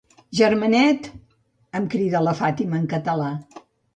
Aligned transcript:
Germanet! 0.37 1.09
—em 1.79 1.85
crida 1.95 2.23
la 2.27 2.35
Fàtima 2.41 2.79
en 2.79 2.87
català. 2.97 3.31